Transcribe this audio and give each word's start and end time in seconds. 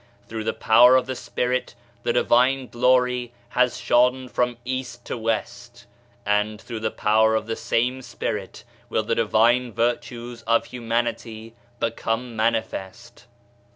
Through 0.27 0.45
the 0.45 0.53
Power 0.53 0.95
of 0.95 1.05
the 1.05 1.15
Spirit 1.15 1.75
the 2.01 2.11
Divine 2.11 2.65
Glory 2.69 3.33
has 3.49 3.77
shone 3.77 4.29
from 4.29 4.57
East 4.65 5.05
to 5.05 5.15
West, 5.15 5.85
and 6.25 6.59
through 6.59 6.79
the 6.79 6.89
Power 6.89 7.35
of 7.35 7.45
the 7.45 7.55
same 7.55 8.01
Spirit 8.01 8.63
will 8.89 9.03
the 9.03 9.13
divine 9.13 9.71
virtues 9.71 10.41
of 10.47 10.65
Humanity 10.65 11.53
become 11.79 12.35
Manifest. 12.35 13.27